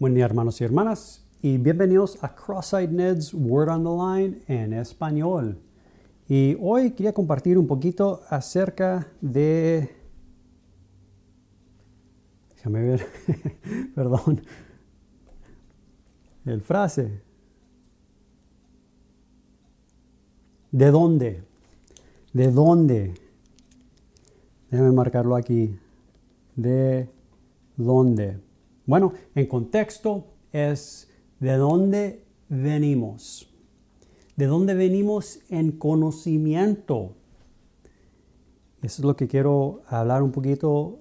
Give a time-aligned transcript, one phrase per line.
[0.00, 4.72] Buen día hermanos y hermanas y bienvenidos a Cross-Eyed Ned's Word on the Line en
[4.72, 5.60] español.
[6.26, 9.94] Y hoy quería compartir un poquito acerca de...
[12.54, 13.06] Déjame ver,
[13.94, 14.40] perdón.
[16.46, 17.20] El frase.
[20.72, 21.44] ¿De dónde?
[22.32, 23.12] ¿De dónde?
[24.70, 25.78] Déjame marcarlo aquí.
[26.56, 27.06] ¿De
[27.76, 28.40] dónde?
[28.90, 31.08] Bueno, en contexto es
[31.38, 33.48] de dónde venimos.
[34.34, 37.12] De dónde venimos en conocimiento.
[38.82, 40.98] Eso es lo que quiero hablar un poquito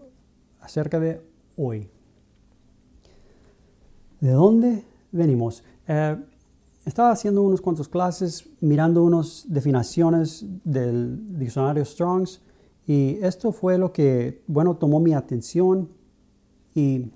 [0.61, 1.19] acerca de
[1.57, 1.89] hoy.
[4.21, 5.63] ¿De dónde venimos?
[5.87, 6.15] Eh,
[6.85, 12.39] estaba haciendo unos cuantos clases, mirando unas definiciones del diccionario Strongs
[12.85, 15.89] y esto fue lo que, bueno, tomó mi atención
[16.75, 17.13] y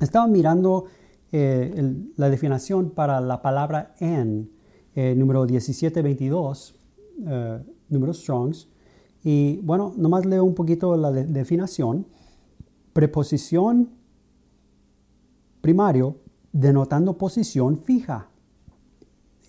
[0.00, 0.86] estaba mirando
[1.32, 4.50] eh, la definición para la palabra en,
[4.94, 6.74] eh, número 1722,
[7.26, 8.68] eh, número Strongs.
[9.24, 12.06] Y bueno, nomás leo un poquito la definición.
[12.92, 13.90] Preposición
[15.60, 16.16] primario
[16.52, 18.28] denotando posición fija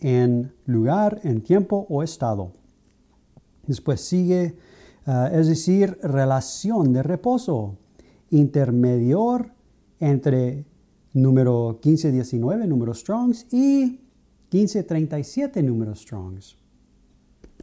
[0.02, 2.54] en lugar, en tiempo o estado.
[3.68, 4.58] Después sigue,
[5.32, 7.78] es decir, relación de reposo,
[8.32, 9.52] intermedior
[10.00, 10.66] entre
[11.14, 14.02] número 1519, número Strongs, y
[14.52, 16.58] 1537, número Strongs.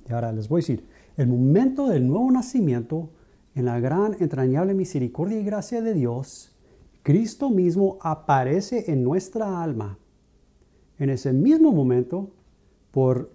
[0.08, 3.10] Y ahora les voy a decir, el momento del nuevo nacimiento,
[3.55, 6.52] en la gran entrañable misericordia y gracia de Dios,
[7.02, 9.98] Cristo mismo aparece en nuestra alma.
[10.98, 12.30] En ese mismo momento,
[12.90, 13.30] por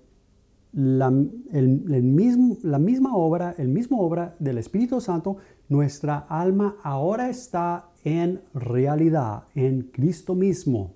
[0.73, 5.37] la, mismo, la misma obra, el mismo obra del Espíritu Santo,
[5.69, 10.93] nuestra alma ahora está en realidad, en Cristo mismo.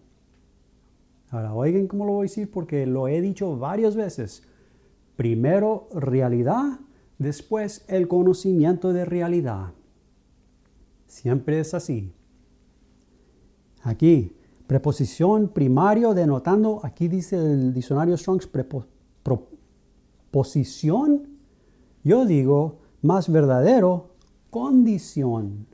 [1.30, 4.44] Ahora, oigan cómo lo voy a decir porque lo he dicho varias veces.
[5.16, 6.80] Primero realidad,
[7.18, 9.72] después el conocimiento de realidad.
[11.08, 12.12] Siempre es así.
[13.84, 14.36] Aquí,
[14.68, 18.48] preposición primario denotando, aquí dice el diccionario Strong's,
[20.32, 21.28] preposición,
[22.04, 24.12] yo digo, más verdadero,
[24.50, 25.68] condición.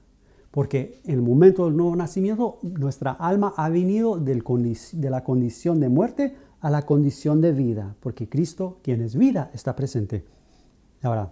[0.51, 5.89] Porque en el momento del nuevo nacimiento, nuestra alma ha venido de la condición de
[5.89, 10.25] muerte a la condición de vida, porque Cristo, quien es vida, está presente.
[11.01, 11.31] Ahora,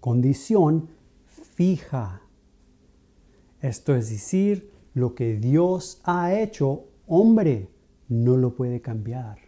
[0.00, 0.88] condición
[1.26, 2.22] fija.
[3.60, 7.68] Esto es decir, lo que Dios ha hecho, hombre,
[8.08, 9.38] no lo puede cambiar.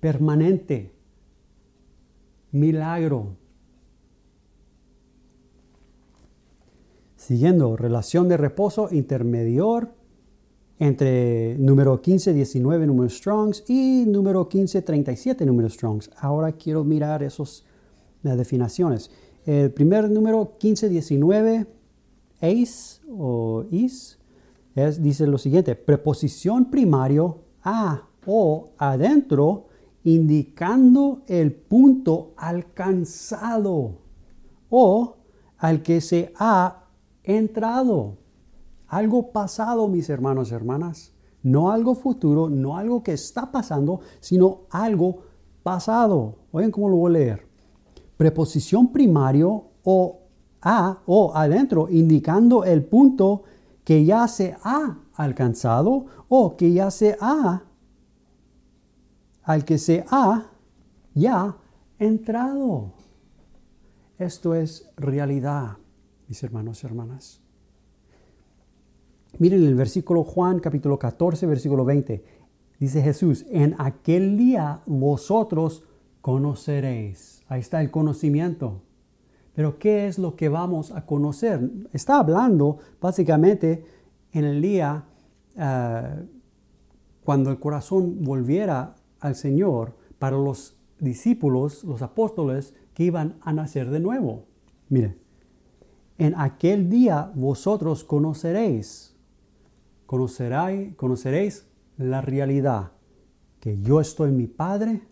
[0.00, 0.92] Permanente.
[2.52, 3.43] Milagro
[7.24, 9.94] Siguiendo, relación de reposo intermedior
[10.78, 16.10] entre número 1519 número Strongs y número 1537 número Strongs.
[16.18, 17.64] Ahora quiero mirar esas
[18.22, 19.10] definiciones.
[19.46, 21.66] El primer número 1519,
[22.42, 24.18] ace o is,
[24.74, 29.68] es, dice lo siguiente, preposición primario a o adentro
[30.02, 33.92] indicando el punto alcanzado
[34.68, 35.16] o
[35.56, 36.83] al que se ha
[37.24, 38.18] entrado.
[38.86, 41.12] Algo pasado, mis hermanos y hermanas.
[41.42, 45.22] No algo futuro, no algo que está pasando, sino algo
[45.62, 46.36] pasado.
[46.52, 47.48] Oigan cómo lo voy a leer.
[48.16, 50.20] Preposición primario o
[50.62, 53.42] a o adentro, indicando el punto
[53.84, 57.64] que ya se ha alcanzado o que ya se ha,
[59.42, 60.46] al que se ha
[61.14, 61.56] ya
[61.98, 62.92] entrado.
[64.18, 65.76] Esto es realidad
[66.28, 67.40] mis hermanos y hermanas.
[69.38, 72.24] Miren el versículo Juan capítulo 14, versículo 20.
[72.78, 75.84] Dice Jesús, en aquel día vosotros
[76.20, 77.42] conoceréis.
[77.48, 78.82] Ahí está el conocimiento.
[79.54, 81.70] Pero ¿qué es lo que vamos a conocer?
[81.92, 83.84] Está hablando básicamente
[84.32, 85.04] en el día
[85.56, 86.26] eh,
[87.24, 93.90] cuando el corazón volviera al Señor para los discípulos, los apóstoles que iban a nacer
[93.90, 94.44] de nuevo.
[94.88, 95.16] Mire,
[96.18, 99.16] en aquel día vosotros conoceréis,
[100.06, 101.66] conoceréis, conoceréis
[101.96, 102.92] la realidad,
[103.60, 105.02] que yo estoy en mi Padre.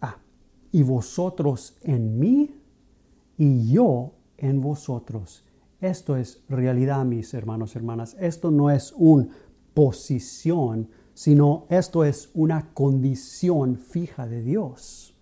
[0.00, 0.16] Ah,
[0.72, 2.56] y vosotros en mí
[3.36, 5.44] y yo en vosotros.
[5.80, 8.16] Esto es realidad, mis hermanos y hermanas.
[8.18, 9.28] Esto no es una
[9.74, 15.17] posición, sino esto es una condición fija de Dios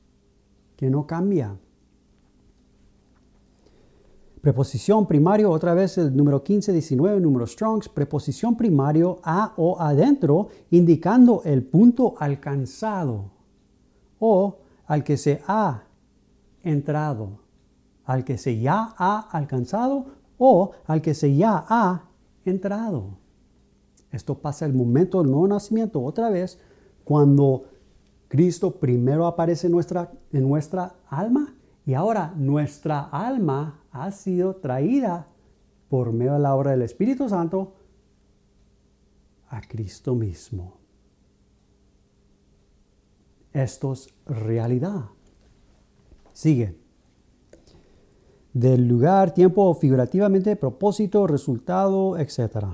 [0.76, 1.56] que no cambia.
[4.40, 10.49] Preposición primario, otra vez el número 15, 19, número Strongs, preposición primario a o adentro,
[10.70, 13.32] indicando el punto alcanzado
[14.20, 15.82] o al que se ha
[16.62, 17.40] entrado,
[18.05, 20.06] al que se ya ha alcanzado
[20.38, 22.05] o al que se ya ha
[22.44, 23.19] entrado.
[24.12, 26.61] Esto pasa el momento del nuevo nacimiento otra vez
[27.05, 27.64] cuando
[28.28, 35.28] Cristo primero aparece en nuestra, en nuestra alma y ahora nuestra alma ha sido traída
[35.88, 37.75] por medio de la obra del Espíritu Santo
[39.49, 40.78] a Cristo mismo.
[43.52, 45.05] Esto es realidad.
[46.32, 46.76] Sigue.
[48.52, 52.67] Del lugar, tiempo, figurativamente, propósito, resultado, etc.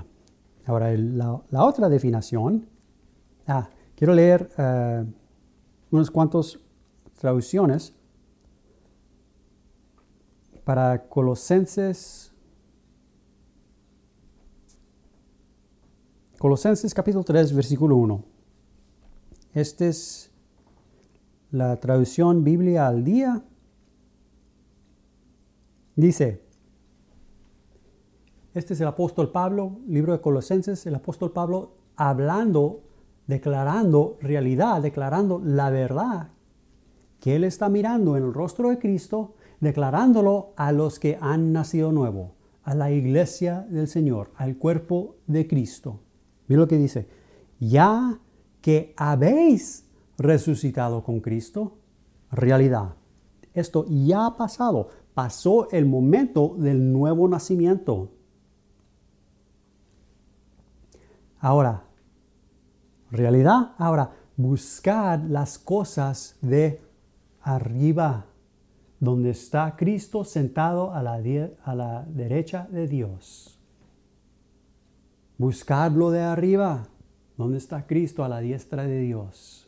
[0.65, 2.67] Ahora, la, otra definición.
[3.47, 5.05] Ah, quiero leer uh,
[5.93, 6.59] unos cuantos
[7.19, 7.93] traducciones
[10.63, 12.33] para Colosenses.
[16.39, 18.23] Colosenses capítulo 3, versículo 1.
[19.53, 20.31] Esta es
[21.51, 23.43] la traducción Biblia al día.
[25.95, 26.41] Dice,
[28.55, 32.81] este es el apóstol Pablo, libro de Colosenses, el apóstol Pablo hablando,
[33.27, 36.29] declarando realidad, declarando la verdad
[37.19, 41.91] que él está mirando en el rostro de Cristo declarándolo a los que han nacido
[41.91, 46.01] nuevo, a la iglesia del Señor, al cuerpo de Cristo.
[46.47, 47.07] Mira lo que dice,
[47.59, 48.19] ya
[48.61, 51.77] que habéis resucitado con Cristo,
[52.29, 52.95] realidad.
[53.53, 58.11] Esto ya ha pasado, pasó el momento del nuevo nacimiento.
[61.39, 61.83] Ahora,
[63.13, 66.81] realidad, ahora, buscar las cosas de
[67.41, 68.25] arriba
[68.99, 73.59] donde está Cristo sentado a la, derecha de Dios.
[75.37, 76.87] Buscarlo de arriba,
[77.37, 79.67] donde está Cristo a la diestra de Dios.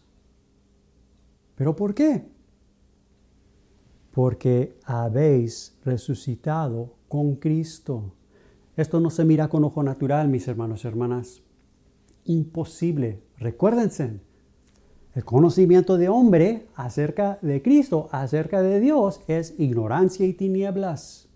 [1.55, 2.25] ¿Pero por qué?
[4.11, 8.13] Porque habéis resucitado con Cristo.
[8.77, 11.41] Esto no se mira con ojo natural, mis hermanos y hermanas.
[12.25, 13.21] Imposible.
[13.37, 14.19] Recuérdense,
[15.13, 21.29] el conocimiento de hombre acerca de Cristo, acerca de Dios, es ignorancia y tinieblas.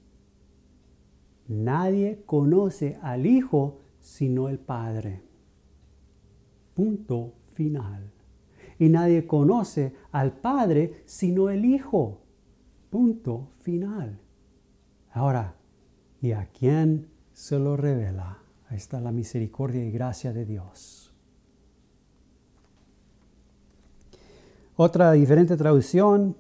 [1.48, 5.22] Nadie conoce al Hijo sino el Padre.
[6.74, 8.12] Punto final.
[8.78, 12.22] Y nadie conoce al Padre sino el Hijo.
[12.90, 14.20] Punto final.
[15.12, 15.56] Ahora,
[16.22, 18.39] ¿y a quién se lo revela?
[18.70, 21.12] Ahí está la misericordia y gracia de Dios.
[24.76, 26.36] Otra diferente traducción.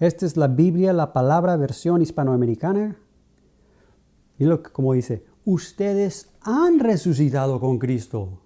[0.00, 2.96] Esta es la Biblia, la palabra versión hispanoamericana.
[4.38, 8.40] Y lo que como dice, ustedes han resucitado con Cristo.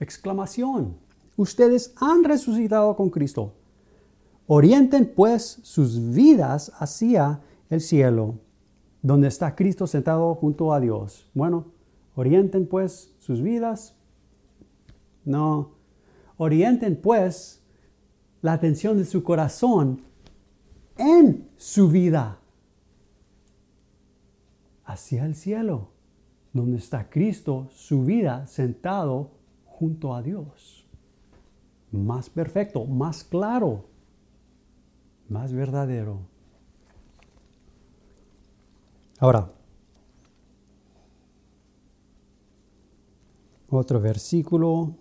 [0.00, 0.96] Exclamación.
[1.36, 3.54] Ustedes han resucitado con Cristo.
[4.46, 7.40] Orienten pues sus vidas hacia
[7.70, 8.40] el cielo,
[9.02, 11.30] donde está Cristo sentado junto a Dios.
[11.32, 11.73] Bueno,
[12.14, 13.96] orienten pues sus vidas.
[15.24, 15.72] No.
[16.36, 17.62] Orienten pues
[18.42, 20.00] la atención de su corazón
[20.96, 22.38] en su vida
[24.84, 25.88] hacia el cielo,
[26.52, 29.30] donde está Cristo, su vida sentado
[29.64, 30.86] junto a Dios.
[31.90, 33.86] Más perfecto, más claro,
[35.28, 36.20] más verdadero.
[39.18, 39.52] Ahora,
[43.76, 44.94] otro versículo.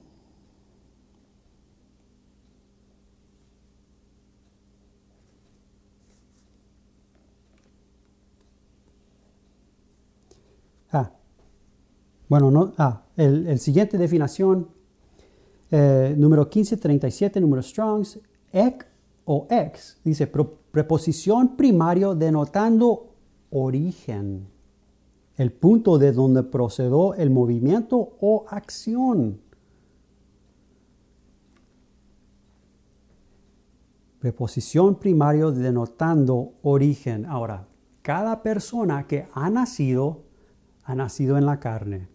[12.33, 14.67] Bueno, no, ah, el, siguiente definición,
[15.69, 18.19] eh, número 1537, número Strongs,
[18.51, 18.87] ec
[19.25, 23.13] o ex, dice preposición primario denotando
[23.51, 24.47] origen,
[25.35, 29.41] el punto de donde procedió el movimiento o acción.
[34.19, 37.25] Preposición primario denotando origen.
[37.25, 37.67] Ahora,
[38.01, 40.23] cada persona que ha nacido,
[40.83, 42.07] ha nacido en la carne.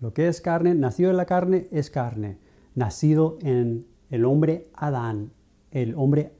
[0.00, 2.38] Lo que es carne, nacido en la carne, es carne.
[2.74, 5.32] Nacido en el hombre Adán,
[5.70, 6.32] el hombre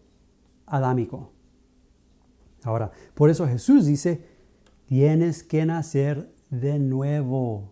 [0.66, 1.32] adámico.
[2.62, 4.37] Ahora, por eso Jesús dice,
[4.88, 7.70] tienes que nacer de nuevo.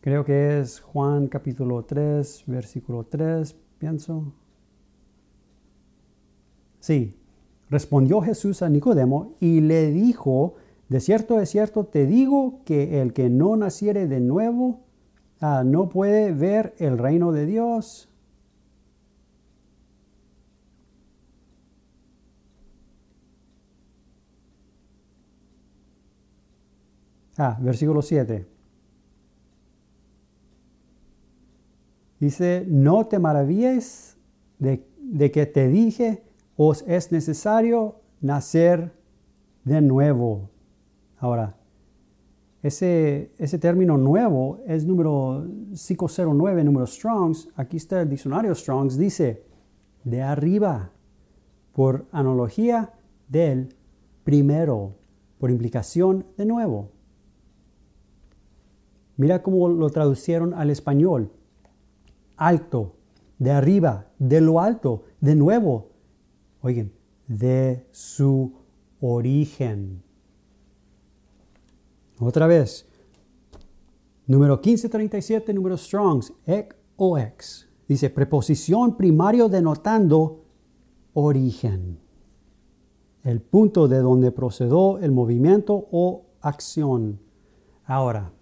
[0.00, 4.32] Creo que es Juan capítulo 3, versículo 3, pienso.
[6.80, 7.14] Sí,
[7.68, 10.54] respondió Jesús a Nicodemo y le dijo,
[10.88, 14.80] de cierto, de cierto, te digo que el que no naciere de nuevo
[15.40, 18.08] ah, no puede ver el reino de Dios.
[27.38, 28.46] Ah, versículo 7.
[32.18, 34.18] Dice, no te maravilles
[34.58, 36.24] de, de, que te dije,
[36.56, 38.92] os es necesario nacer
[39.62, 40.50] de nuevo.
[41.18, 41.56] Ahora,
[42.60, 47.48] ese, ese término nuevo es número 509, número Strongs.
[47.54, 49.44] Aquí está el diccionario Strongs, dice,
[50.02, 50.90] de arriba,
[51.72, 52.92] por analogía
[53.28, 53.76] del
[54.24, 54.96] primero,
[55.38, 56.97] por implicación de nuevo.
[59.18, 61.32] Mira cómo lo traducieron al español.
[62.36, 62.94] Alto,
[63.38, 65.88] de arriba, de lo alto, de nuevo.
[66.62, 66.92] Oigan,
[67.26, 68.52] de su
[69.00, 70.02] origen.
[72.20, 72.86] Otra vez.
[74.26, 77.68] Número 1537, número Strongs, ec o ex.
[77.88, 80.44] Dice preposición primario denotando
[81.14, 81.98] origen.
[83.24, 87.18] El punto de donde procedió el movimiento o acción.
[87.84, 88.32] Ahora,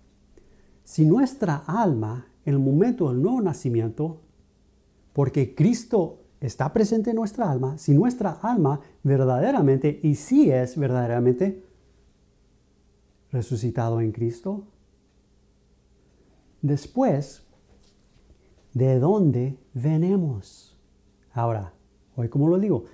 [0.87, 4.21] si nuestra alma, en el momento del nuevo nacimiento,
[5.13, 11.65] porque Cristo está presente en nuestra alma, si nuestra alma verdaderamente, y si es verdaderamente
[13.33, 14.63] resucitado en Cristo,
[16.63, 17.43] después,
[18.73, 20.79] ¿de dónde venemos?
[21.33, 21.75] Ahora,
[22.15, 22.85] hoy como lo digo,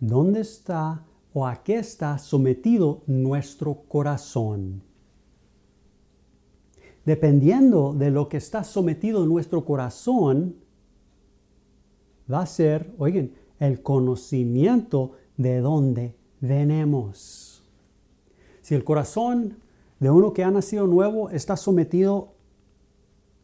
[0.00, 1.04] ¿dónde está
[1.34, 4.87] o a qué está sometido nuestro corazón?
[7.08, 10.56] Dependiendo de lo que está sometido nuestro corazón,
[12.30, 17.64] va a ser, oigan, el conocimiento de dónde venemos.
[18.60, 19.56] Si el corazón
[19.98, 22.34] de uno que ha nacido nuevo está sometido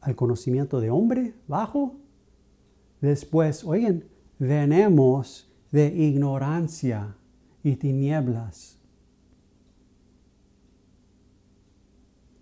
[0.03, 1.95] al conocimiento de hombre bajo,
[3.01, 4.05] después, oigan,
[4.39, 7.17] venemos de ignorancia
[7.63, 8.79] y tinieblas.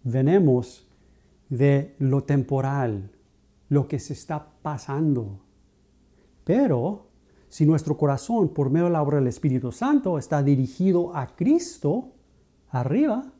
[0.02, 0.88] Venemos
[1.52, 3.10] de lo temporal,
[3.68, 5.40] lo que se está pasando.
[6.44, 7.08] Pero
[7.50, 12.12] si nuestro corazón, por medio de la obra del Espíritu Santo, está dirigido a Cristo,
[12.70, 13.30] arriba,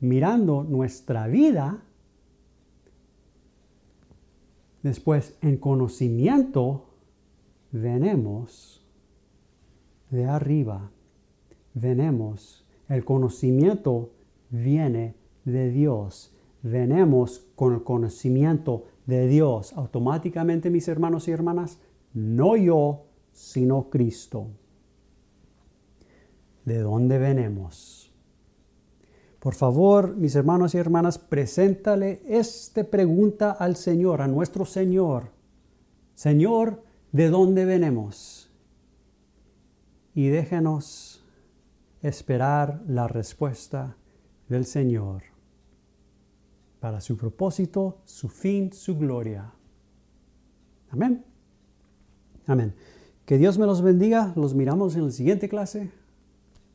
[0.00, 1.82] mirando nuestra vida,
[4.82, 6.86] después en conocimiento,
[7.72, 8.82] venemos
[10.08, 10.90] de arriba,
[11.74, 14.12] venemos el conocimiento
[14.50, 15.14] viene
[15.44, 16.34] de Dios.
[16.62, 19.72] Venemos con el conocimiento de Dios.
[19.74, 21.78] Automáticamente, mis hermanos y hermanas,
[22.12, 24.48] no yo, sino Cristo.
[26.64, 28.12] ¿De dónde venemos?
[29.38, 35.30] Por favor, mis hermanos y hermanas, preséntale esta pregunta al Señor, a nuestro Señor.
[36.14, 38.50] Señor, ¿de dónde venemos?
[40.14, 41.24] Y déjenos
[42.02, 43.96] esperar la respuesta
[44.48, 45.22] del Señor
[46.80, 49.52] para su propósito, su fin, su gloria.
[50.90, 51.24] Amén.
[52.46, 52.74] Amén.
[53.24, 54.32] Que Dios me los bendiga.
[54.36, 55.90] Los miramos en la siguiente clase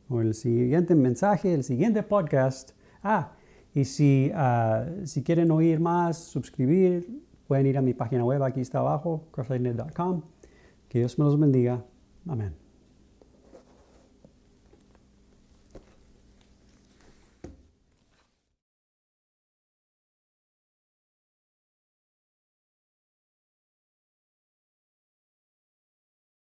[0.08, 2.72] o el siguiente mensaje, el siguiente podcast.
[3.02, 3.32] Ah,
[3.74, 8.60] y si, ah, si quieren oír más, suscribir, pueden ir a mi página web, aquí
[8.60, 10.22] está abajo, crosslightnet.com.
[10.88, 11.84] Que Dios me los bendiga.
[12.28, 12.63] Amén.